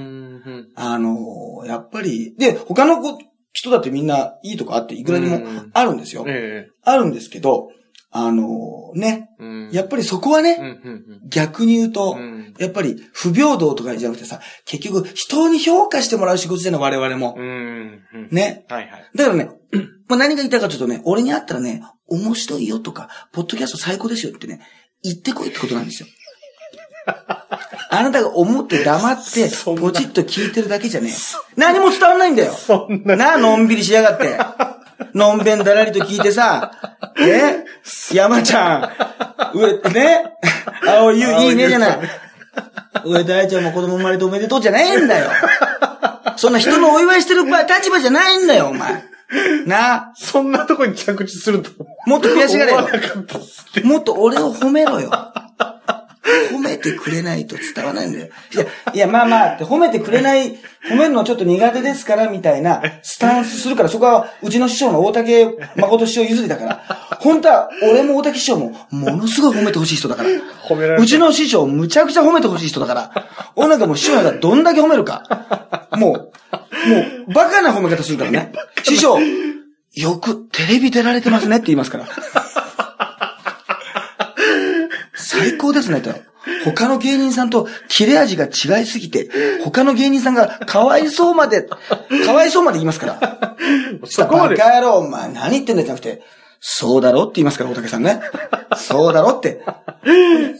[0.76, 3.18] あのー、やっぱり、で、他の子、
[3.52, 5.70] 人だってみんないいとこあっていくらにもうん。
[5.72, 6.24] あるんですよ。
[6.26, 6.68] え。
[6.82, 7.68] あるんですけど、
[8.16, 9.28] あのね、
[9.72, 17.34] やっぱりそこはね、うんうん逆に言うと、うんうんやっぱり不平等とかじゃなくてさ、結局人に評価してもらう仕事じゃない我々も。
[17.36, 17.44] うん
[18.14, 18.64] うんね。
[18.68, 19.10] はいはい。
[19.16, 19.50] だからね、
[20.06, 24.60] まあ、何が言いたいかというとね、俺に会ったらね、面白いよとか、ポッドキャスト最高ですよってね、
[25.02, 26.08] 言ってこいってことなんですよ。
[27.90, 31.12] あなたが思って黙って、ポチッと聞いてるだけじゃね、
[31.56, 32.52] 何も伝わんないんだよ。
[32.52, 33.16] そんな。
[33.16, 34.38] なあ、のんびりしやがって。
[35.14, 36.72] のんべんだらりと聞いてさ、
[37.18, 37.64] え
[38.12, 38.92] 山ちゃ
[39.52, 40.32] ん、上、ね？
[40.86, 41.98] 青いゆ、いいねじゃない。
[43.04, 45.30] 上田愛ちゃんも子供生まれておめでとうじゃないんだよ。
[46.36, 49.04] そんな人のお祝いしてる場合立場じゃないんだよ、お前。
[49.66, 49.94] な？
[49.94, 51.70] あ、そんなとこに着地すると。
[52.06, 52.88] もっと悔しがれよ
[53.84, 55.10] もっと俺を褒めろよ。
[56.50, 58.28] 褒めてくれないと伝わらないんだよ。
[58.54, 60.58] いや、いや、まあまあって、褒めてくれない、
[60.88, 65.44] 褒めるのちょっと苦手ですから、みたいなスタンスするから、そこは、うちの師匠の大竹
[65.76, 66.84] 誠師匠譲りだから、
[67.20, 70.30] 本当は、俺も大竹師匠も、ものすごい褒めてほしい人だから。
[70.66, 73.28] 褒められうちの師匠、むちゃくちゃ褒めてほしい人だから。
[73.56, 75.88] 俺なんかもう師匠なんかどんだけ褒めるか。
[75.92, 76.30] も
[76.86, 78.52] う、もう、バカな褒め方するからね。
[78.82, 79.18] 師匠、
[79.94, 82.06] よくテレビ出られてますねって言いますから。
[85.38, 86.10] 最高ですねと。
[86.64, 89.30] 他の芸人さんと切れ味が違いすぎて、
[89.64, 91.78] 他の芸人さんがかわいそうまで、か
[92.32, 93.56] わいそうまで言いますから。
[94.04, 94.64] そこまでバ。
[94.64, 96.22] カ野郎、お前何言ってんだじゃなくて、
[96.60, 98.20] そうだろって言いますから、大竹さんね。
[98.76, 99.62] そうだろって。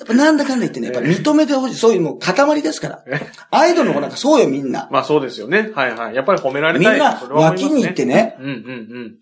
[0.09, 1.75] なんだかんだ言ってね、やっぱ認めてほしい。
[1.75, 3.05] そういうもう塊ですから。
[3.51, 4.89] アイドルの子なんかそうよ、みんな。
[4.91, 5.71] まあそうですよね。
[5.75, 6.15] はいはい。
[6.15, 6.93] やっぱり褒められたい。
[6.93, 9.19] みんな脇に行ってね、うんうん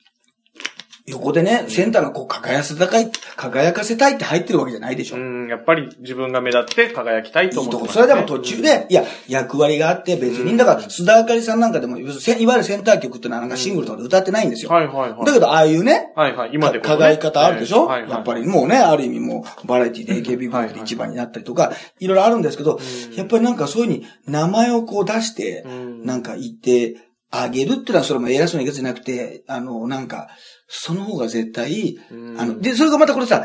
[1.07, 5.17] 横でね、センターがこう輝かせたい、輝かせたいって入ってるわけじゃないでしょ。
[5.17, 5.43] うん。
[5.43, 7.77] うん、やっぱり自分が目立って輝きたいといいとこ。
[7.79, 14.71] 思ってます、それでも途中で、いや、役割があって別に、だから、須田あかりさんなんかでも、せいわゆるセンター曲ってのはなんかシングルとかで歌ってないんですよ。
[14.71, 15.25] はいはいはい。
[15.27, 16.51] だけど、ああいうね、はいはい。
[16.53, 16.99] 今でこそ、ね。
[16.99, 18.11] 輝き方あるでしょ、はいはい。
[18.11, 22.79] やっぱりもうね、ある意味もう、バラエティで AKB で一番になったりとか、いろいろあるんですけど、
[23.17, 26.97] やっぱりなんかそういうふうに名前をこう出して、うんなんか言って
[27.31, 30.29] あげるっていうのはそれも偉そうな言い方じゃなくて、あの、なんか、
[30.75, 33.45] その方が絶対、うんあの、で、それがまたこれさ、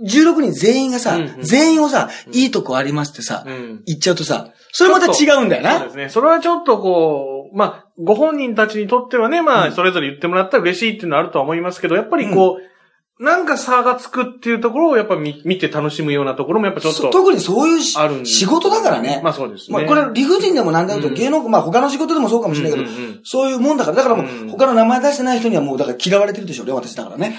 [0.00, 3.82] 16人全員がさ、うんうん全員をさ、いいとこありますってさ、うん。
[3.84, 5.78] 言っちゃうとさ、それまた違うんだよな。
[5.78, 6.08] そうですね。
[6.08, 12.75] それはちょっとこう、まあ、ご本人たちにとってはね、まあ、うんそれぞれ言ってもらったら嬉しいっていうのはあるとは思いますけど、やっぱりこう、
[13.18, 17.02] なんか差がつくっていうところをやっぱ見見て楽しむようなところもやっぱちょっと。
[17.02, 19.20] そ特にそういうしあるん仕事だからね。
[19.24, 19.78] まあそうですね。
[19.78, 27.36] まあこれ理不尽でもなんだろうと、うん芸能、まあ他の仕事でもそうかもしれないけど、うんうんうんそういうもんだから、だからもう他の名前出してない人にはもうだから嫌われてるでしょうね、私だからね。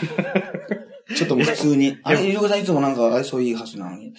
[1.15, 1.97] ちょっともう普通に。
[2.03, 4.13] あれ、ゆりこさんいつもなんか愛想いいはずなのに、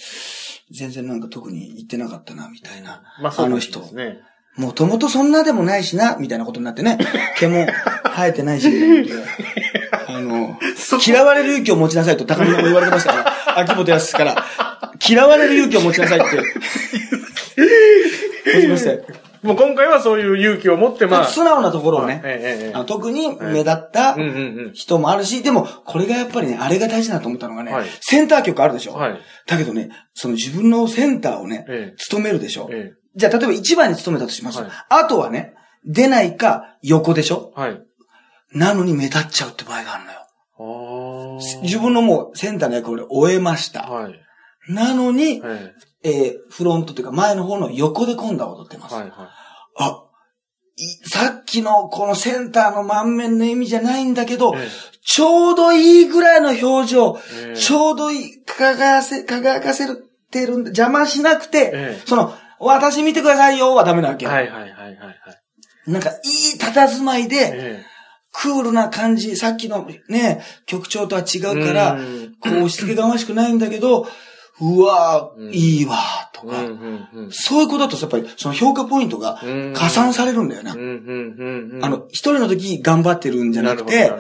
[0.71, 3.03] 全然なんか特に言ってなかったな、みたいな。
[3.21, 3.95] まあそうであの人す。
[3.95, 4.21] ね。
[4.57, 6.99] もともとそんなでもないしな、みたいなことになってね。
[7.39, 7.67] 毛も
[8.17, 8.69] 生えてないし、
[9.91, 10.59] あの、
[11.07, 14.45] 嫌われる勇気を持ちなさいと高見さんも言われてましたから、秋元康から。
[15.07, 16.37] 嫌われる勇気を持ちなさいって。
[18.55, 19.03] 持ちましたよ。
[19.43, 21.27] もう今回はそういう勇気を持って、まあ。
[21.27, 24.17] 素直なところをね、ええ特に目立った。
[24.73, 29.21] 人もあるし、でも、これがやっぱりね、あれが大事だと思ったのがね、はいセンター曲あるでしょ、はい。
[29.47, 34.61] だけどね、その自分のセンターをね、ええ務めるでしょ、えじゃあ、例えば1番に務めたとします。
[34.61, 37.83] はいあとはね、出ないか横でしょえはい。
[38.53, 40.19] なのに目立っちゃうって場合があるのよ。
[40.59, 41.63] ああ。
[41.63, 43.83] 自分のもうセンターの役割を終えました。
[43.83, 44.21] はい。
[44.69, 48.95] なのに、ええーフロントというか前の方の横で今度は踊ってます。
[48.95, 49.31] えはいは
[49.77, 50.05] あ、
[50.77, 54.59] いさっきのこのセンターの満面の意味じゃないんだけど、い。
[54.59, 54.69] え
[55.05, 59.87] ちょうどいいぐらいの表情、えええちょうどいい、輝かせ、輝かせ
[60.31, 64.31] てるんで、邪魔しなくて、ええその、私見てくださいよはダメなわけよ。
[64.31, 65.91] はいはいはいはいはい。
[65.91, 66.13] なんか、い
[66.57, 67.85] い佇まいで、え
[68.41, 74.07] クールな感じ、さっきのね、曲調とは違えうから、うんこう押し付けがましくないんだけど、
[74.61, 76.55] うわうんー、いいわー、とか。
[77.31, 80.71] そういうことだと、やっぱり、その評価ポイントがうん加算されるんだよな。
[80.73, 80.75] あ
[81.89, 84.13] の、一人の時頑張ってるんじゃなくて。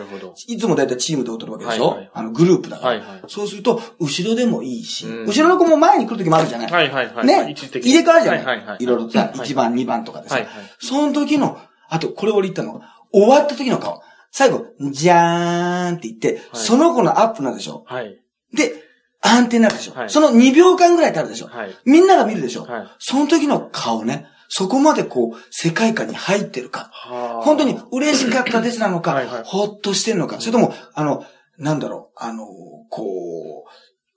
[0.48, 2.88] いつもだいたいチームで踊るわけでしょ、はいはいあの、グループだから。
[2.88, 3.22] はいはい。
[3.28, 7.26] そうすると、後ろでもいいし、うん後ろの子も前に来る時もあるじゃない、はいはいはい。
[7.26, 7.54] ね？
[7.54, 8.76] 入れ替わるじゃない、はいはいはい。
[8.82, 10.52] いろいろとさ、はい1番、2番とかでさ、はいはい。
[10.80, 11.56] その時の、
[11.88, 12.80] あと、これ俺言ったの、
[13.12, 14.02] 終わった時の顔。
[14.30, 17.84] 最後、じゃーんって言って、その子のアップなんでしょ？
[17.86, 18.20] はい。
[18.52, 18.72] で、
[19.20, 20.10] 安定になるでしょ、はい。
[20.10, 21.46] その2秒間ぐらい経るでしょ？
[21.48, 21.74] はい。
[21.84, 22.86] みんなが見るでしょ、はい。
[22.98, 26.90] その時の顔ね、そこまでこう、世界観に入ってるか。
[26.92, 27.42] はあ。
[27.42, 29.42] 本当に嬉しかったですなのか、はいはい。
[29.44, 31.24] ほっとしてんのか、それとも、あの、
[31.58, 32.46] なんだろう、あの、
[32.90, 33.66] こ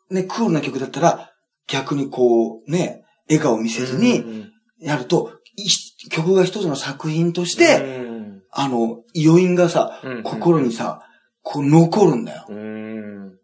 [0.10, 1.32] う、ね、クールな曲だったら、
[1.68, 5.68] 逆にこう、ね、笑顔を見せずうんにやると、い
[6.10, 8.11] 曲が一つの作品として、うん
[8.52, 11.02] あの、余韻がさ心にさ、
[11.42, 12.46] こう残るんだよ。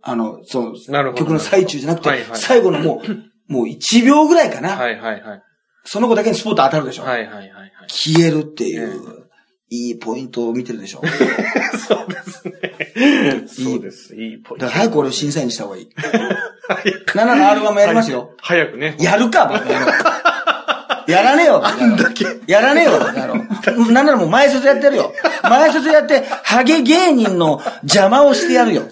[0.02, 1.14] あの、その。
[1.14, 4.70] 曲の最中じゃなくてはい、はい最後のもう、 もう1秒ぐらいかな。
[4.70, 5.44] はいはいはい。
[5.84, 7.04] その子だけにスポット当たるでしょ。
[7.04, 7.72] はいはいはいはい。
[7.88, 9.28] 消えるっていう、
[9.70, 11.02] いいポイントを見てるでしょ。
[11.88, 13.48] そうですね。
[13.48, 14.16] そうです。
[14.16, 14.66] いいポイント。
[14.66, 15.90] だから早く俺を審査員にした方がいい。
[16.68, 17.18] 早く。
[17.18, 18.34] 7のアルバムやりますよ。
[18.42, 18.96] 早くね。
[19.00, 19.92] やるか、バカ野郎
[21.08, 22.04] やらねえよ、バカ野郎
[22.48, 23.37] やらねえよ、バカ野郎。
[23.72, 25.14] なんならもう前説やってるよ。
[25.44, 28.84] 前説やって、ハゲ芸人の邪魔をしてやるよ。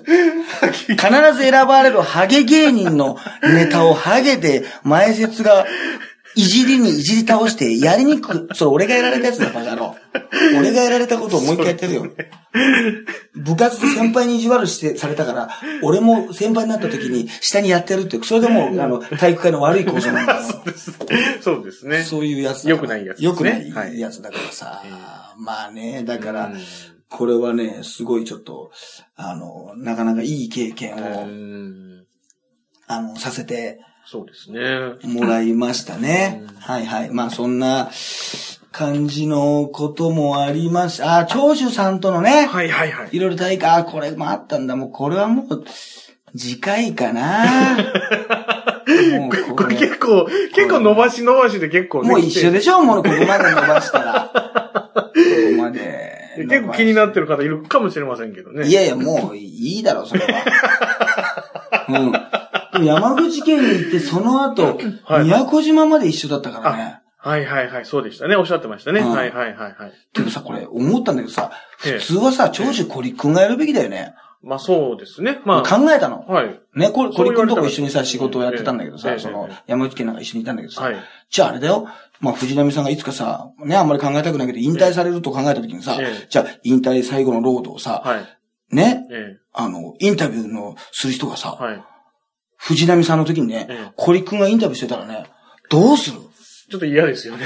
[0.88, 0.98] 必
[1.34, 5.66] ず選ばれるハゲ芸人のネタをハゲで前説が
[6.36, 9.95] いじりにいじり倒してやりにくく、 それ俺がやられたやつだ、バカ野郎。
[10.58, 12.06] 俺がやられたことをもう一回やってるよ。
[13.36, 15.50] 部活で先輩に意地悪して、されたから、
[15.82, 20.41] 俺も先輩になった時に下にやってるって、それがもう、 あの、体育会の悪い構造なんだよ。
[21.41, 22.04] そうですね。
[22.04, 24.84] そういうやつだ良くないやつですね良くないはいやつだからさ。
[25.38, 26.62] まあね、だからうん、
[27.10, 28.71] これはね、すごいちょっと、
[29.15, 32.06] あの、なかなかいい経験を、うん
[32.88, 34.60] あの、させてそうですね。
[35.04, 36.56] もらいましたねうん。
[36.58, 37.10] はいはい。
[37.10, 37.89] まあそんな
[38.72, 41.20] 感じのこともありました。
[41.20, 43.10] あ、長州さんとのね、はいはいはい。
[43.12, 44.76] いろいろ大会、あ、これもあったんだ。
[44.76, 45.65] もうこれはもう、
[46.38, 47.78] 次回かな。
[49.20, 52.82] もうこれ結構、結構伸ばし伸ばしで結構ねもう一緒で来しょ？
[52.84, 54.32] もうここまで伸ばしたら。
[54.94, 55.12] ここ
[55.58, 55.80] まで
[56.36, 56.44] て。
[56.46, 58.68] 結構気になってる方いるかもしれませんけどね。
[58.68, 61.86] いやいや、もういいだろ、それは。
[61.89, 62.12] うん。
[62.76, 67.00] でも山口県に行って、その後、はい宮古島まで一緒だったからね。
[67.18, 68.36] はいはいはい、そうでしたね。
[68.36, 69.02] おっしゃってましたね。
[69.02, 69.94] うんはいはいはいはい。
[70.14, 71.52] けどさ、これ思ったんだけどさ、
[71.86, 74.14] ええ普通はさ、長州小陸くんがやるべきだよね。
[74.44, 75.40] まあそうですね。
[75.44, 75.62] まあ。
[75.64, 76.24] 考えたの？
[76.28, 76.60] はい。
[76.76, 80.96] ね、小陸くんとこ一緒にさ、仕事をやってたんだけどさ、ええそのええ、山口県なんか一緒にいたんだけどさ、はい。
[81.32, 81.88] じゃああれだよ。
[82.20, 88.76] まあ、藤波さんがいつかさ、ね、あんまり考えたくないけど、引退されると考えた時にさ、ええじゃあ、引退最後のロードをさ、はい。
[88.76, 91.64] ね、えあの、インタビューのする人がさ、え。
[91.64, 91.84] はい。
[92.58, 95.26] 藤波さんの時にね、ええコリ君がインタビューしてたらね、
[95.70, 96.18] どうする？
[96.70, 97.46] ちょっと嫌ですよね。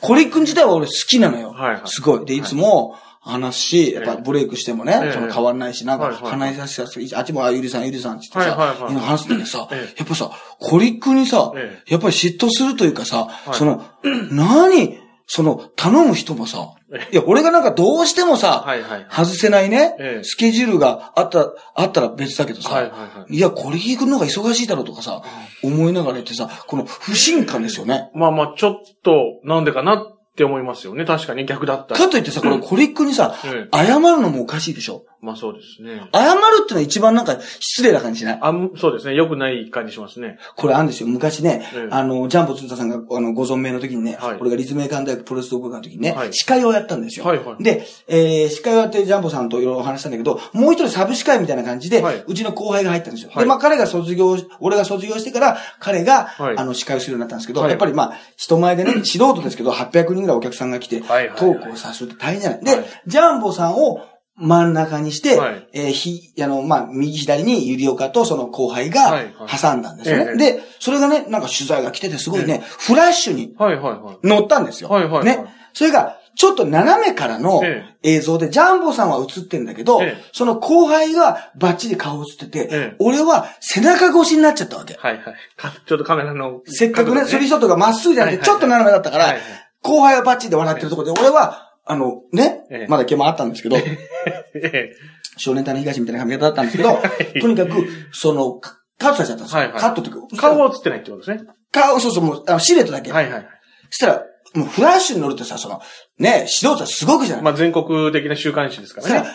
[0.00, 1.50] コリ君自体は俺好きなのよ。
[1.50, 1.82] はいはい。
[1.86, 2.26] すごい。
[2.26, 2.42] で、い。
[2.42, 4.22] つも話しし、やっぱええ。
[4.22, 5.12] ブレイクしてもね、ええ。
[5.12, 7.14] その変わんないし、なんかはいはい話し出しやすい。
[7.14, 8.92] あっちも、あ、ゆりさん、ゆりさんって言ってさ、はいはいはい。
[8.92, 9.98] 今話すんだけどさ、ええ。
[9.98, 13.54] やっぱさ、コリ君にさ、えやっぱり嫉妬するというかさ、い。
[13.54, 13.84] その、
[14.30, 14.98] 何？
[15.28, 16.75] その、頼む人もさえ、
[17.12, 19.06] いや、俺がなんかどうしてもさ、はいはい。
[19.10, 23.34] 外せないね、ええスケジュールがあった、あったら別だけどさ、はいはいはい。
[23.34, 25.22] いや、これ行くのが忙しいだろうとかさ、
[25.64, 28.10] 思いながら言ってさ、この不信感ですよね。
[28.14, 31.04] まあまあ、ちょっと、なんでかなって思いますよね。
[31.04, 32.00] 確かに逆だったら。
[32.00, 36.02] かといってさ、これコリックにさ、ええ謝るのもおかしいでしょまあそうですね。
[36.12, 38.38] 謝るってのは一番なんか失礼な感じしない？
[38.40, 39.14] あん、そうですね。
[39.14, 40.38] 良くない感じしますね。
[40.56, 41.08] これあるんですよ。
[41.08, 47.24] 昔ね、ええあの、ジャンボ鶴田さんが、あの、ご存命の時にね、はい俺が立命館大学プロレス同好会の時にね、はい司会をやったんですよ。
[47.24, 53.30] はいはいで、えー、司会をやってジャンボさんといろいろお話したんだけど、もう一人サブ司会みたいな感じで、はいうちの後輩が入ったんですよ。
[53.30, 62.64] はいで、まあ彼が卒業、俺が卒業してから、彼が、はいあの、司会をするようになったんですけど、はいやっぱりまあ、人前でね、素人ですけど、800人ぐらいお客さんが来て、はいはいはいトークをさせるって大変じゃない。
[62.64, 64.00] で、はいジャンボさんを、
[64.38, 70.24] 真ん中にして、はいえーひ、あの、まあ、右左にゆりおかとその後輩がはいはい挟んだんですよね。
[70.30, 74.26] ええで、それがね、なんか取材が来ててすごいね、フラッシュにはいはいはい。
[74.26, 74.90] 乗ったんですよ。
[74.90, 75.44] はいはいはいね。
[75.72, 84.94] それが、ちょっと斜めからのえ映像で、ジャンボさんは映ってんだけど、ええその後輩がバッチリ顔映ってて、ええ俺は背中越しになっちゃったわけ。
[84.94, 85.24] はいはい。
[85.56, 86.60] かちょっとカメラの。
[86.66, 89.42] せっかくね、スリーリショットがまっすぐじゃなくて、はいはいちょっと斜めだったから、はいはい
[89.82, 93.76] 後輩はバッチリで笑ってるところで、俺は、あの、ね、ええまだ毛もあったんですけど、
[94.54, 94.92] え
[95.36, 96.98] 少年隊の東みたいな髪型だったんですけど、
[97.40, 99.58] とにかく、その、カカットされちゃったんですよ。
[99.60, 101.50] はいはいカットっていうかえ顔は映ってないってことですね。
[101.70, 103.12] 顔、そうそう、もう、あのシルエットだけ。
[103.12, 103.46] はいはい
[103.90, 104.22] したら、
[104.54, 105.80] もうフラッシュに乗るとさ、その、
[106.18, 107.44] ね、指導者すごくじゃない。
[107.44, 109.28] まあ全国的な週刊誌ですからね。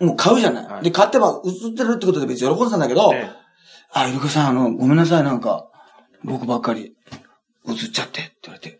[0.00, 0.66] ら、もう買うじゃない。
[0.66, 3.30] はいで、買ってば映ってるってことで別に喜んでたんだけど、え
[3.92, 5.66] あ、イルカさん、あの、ごめんなさい、なんか、
[6.24, 6.94] 僕ばっかり
[7.68, 8.78] 映っちゃって、って言われて、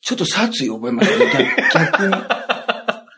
[0.00, 1.54] ちょっと殺意を覚えましたね。
[1.72, 2.14] 逆逆に。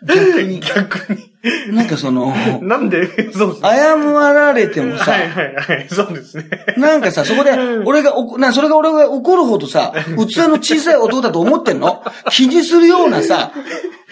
[0.04, 0.60] 逆に。
[0.60, 1.32] 逆に。
[1.72, 3.68] なんかその、なんで、そうですね。
[3.68, 5.88] 謝られてもさ、はいはいはい。
[5.88, 6.44] そうですね。
[6.76, 7.50] なんかさ、そこで、
[7.84, 12.04] 俺がおこ、な、それが俺が怒るほどさ、器の小さい男だと思ってんの？
[12.30, 13.52] 気にするようなさ、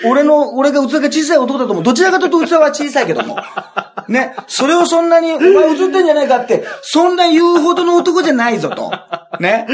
[0.04, 1.84] 俺の、俺が器が小さい男だと思う。
[1.84, 3.36] どちらかというと器は小さいけども。
[4.08, 4.34] ね。
[4.48, 8.92] それをそんなに、お前映ってんじゃないかって、そんな言うほどの男じゃないぞと。
[9.40, 9.66] ね。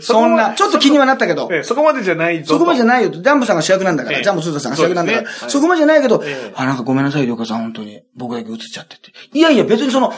[0.00, 1.48] そんな、ちょっと気にはなったけど。
[1.50, 2.54] ええそこまでじゃないぞと。
[2.54, 3.20] そこまでじゃないよと。
[3.20, 4.18] ジャンボさんが主役なんだから。
[4.18, 5.48] ええジャンボスーザさんが主役なんだから。
[5.48, 8.02] そ,、こまでじゃないけど、ええあ、なんかごめんなさい、りょうかさん、本当に。
[8.14, 9.12] 僕だけ映っちゃってて。
[9.32, 10.12] いやいや、別にその、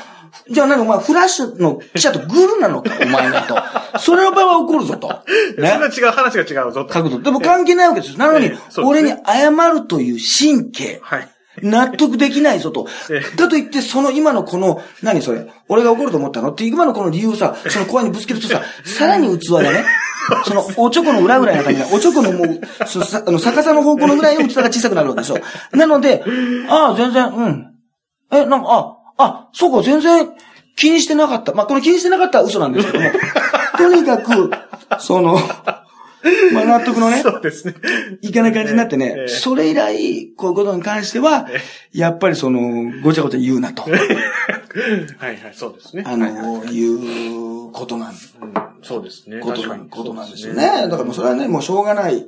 [0.50, 3.56] じゃあなんかお前、フラッシュの記者とグルなのか、お前だと。
[3.98, 5.22] それの場合は怒るぞと。
[5.56, 6.86] そんな違う、話が違うぞと。
[6.86, 7.20] 角度。
[7.20, 8.18] でも関係ないわけです。
[8.18, 8.50] なのに
[8.84, 11.00] 俺に謝るという神経。
[11.02, 11.28] はい。
[11.62, 13.20] 納得できないぞとえ。
[13.36, 16.52] だと言って、その今のこの、何それ、俺が怒ると思ったの？
[16.52, 19.84] って、今のこの理由をさ、その声にぶつけるとさ、さらに器がね、
[20.44, 25.38] その、おちょこの裏ぐらいの感じで、おちょこのもう、そさあの、逆さの方向のぐらいの器が小さくなるわけですよ。
[25.72, 26.24] なので、
[26.68, 27.66] ああ、全然、うん。
[28.32, 30.28] え、なんか、あ、あ、そうか、全然
[30.76, 31.52] 気にしてなかった。
[31.52, 33.10] まあ、この気にしてなかったは嘘なんですけども、
[33.78, 34.50] とにかく、
[34.98, 35.38] その、
[36.52, 37.74] まあ、納得のね、そうですね。
[38.22, 41.48] いかない感じになってね、ええそれ以来、こういうことに関しては、
[41.92, 43.90] やっぱりその、ごちゃごちゃ言うなと、 はい
[45.20, 46.04] はい、そうですね。
[46.06, 48.16] あの、いうことなん、うん
[48.82, 49.40] そうですね。
[49.40, 50.62] ことなん、確かにことなんですよね。
[50.62, 52.26] だからもうそれはね、もうしょうがない、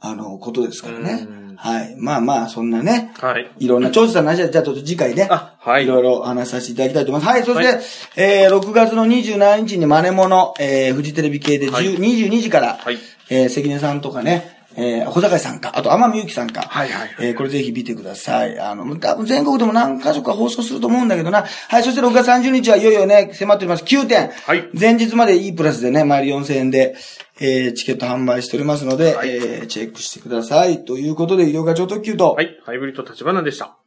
[0.00, 1.56] あの、ことですからねうん。
[1.56, 1.94] はい。
[1.98, 3.50] まあまあ、そんなね、はい。
[3.58, 5.84] いろんな、長司さんの話は、じゃあちょっと次回ね、あ、はい。
[5.84, 7.34] いろいろお話しさせていただきたいと思います。
[7.34, 7.82] はい、そして、はい
[8.16, 12.98] えー、6月の27日にマネモノ、えー、フジテレビ系で10、はい22時から、はい。
[13.30, 18.58] えー、関根さんとかね、えー、小坂井さんか、あと天海祐希さんか、はいはいはいえー、これぜひ見てください。
[18.60, 21.44] あの、多分全国でも何箇所か放送すると思うんだけどな。
[21.68, 23.84] はい、そして6月30日はいよいよね、迫っております。
[23.84, 24.28] 9点。
[24.28, 26.94] はい前日まで E プラスでね、毎日4000円で、
[27.40, 30.84] えー、チケット販売しておりますので、はいえー、チェックしてください。
[30.84, 32.60] ということで、医療課長特急と、はい。
[32.64, 33.79] ハイブリッド立花でした。